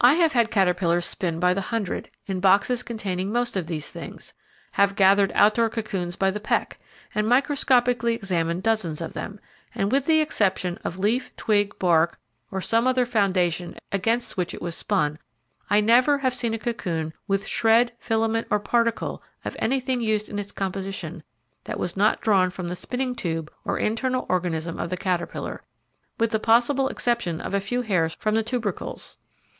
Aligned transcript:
I 0.00 0.16
have 0.16 0.34
had 0.34 0.50
caterpillars 0.50 1.06
spin 1.06 1.40
by 1.40 1.54
the 1.54 1.62
hundred, 1.62 2.10
in 2.26 2.38
boxes 2.38 2.82
containing 2.82 3.32
most 3.32 3.56
of 3.56 3.66
these 3.68 3.88
things, 3.90 4.34
have 4.72 4.96
gathered 4.96 5.32
outdoor 5.34 5.70
cocoons 5.70 6.14
by 6.14 6.30
the 6.30 6.40
peck, 6.40 6.78
and 7.14 7.26
microscopically 7.26 8.14
examined 8.14 8.62
dozens 8.62 9.00
of 9.00 9.14
them, 9.14 9.40
and 9.74 9.90
with 9.90 10.04
the 10.04 10.20
exception 10.20 10.76
of 10.84 10.98
leaf, 10.98 11.34
twig, 11.38 11.78
bark, 11.78 12.20
or 12.50 12.60
some 12.60 12.86
other 12.86 13.06
foundation 13.06 13.78
against 13.92 14.36
which 14.36 14.52
it 14.52 14.60
was 14.60 14.74
spun, 14.74 15.18
I 15.70 15.80
never 15.80 16.18
have 16.18 16.34
seen 16.34 16.52
a 16.52 16.58
cocoon 16.58 17.14
with 17.26 17.46
shred, 17.46 17.94
filament, 17.98 18.46
or 18.50 18.60
particle 18.60 19.22
of 19.42 19.56
anything 19.58 20.02
used 20.02 20.28
in 20.28 20.38
its 20.38 20.52
composition 20.52 21.22
that 21.64 21.78
was 21.80 21.96
not 21.96 22.20
drawn 22.20 22.50
from 22.50 22.68
the 22.68 22.76
spinning 22.76 23.14
tube 23.14 23.50
or 23.64 23.78
internal 23.78 24.26
organism 24.28 24.78
of 24.78 24.90
the 24.90 24.98
caterpillar, 24.98 25.62
with 26.20 26.28
the 26.30 26.38
possible 26.38 26.90
exception 26.90 27.40
of 27.40 27.54
a 27.54 27.58
few 27.60 27.80
hairs 27.80 28.12
from 28.16 28.34
the 28.34 28.42
tubercles. 28.42 29.16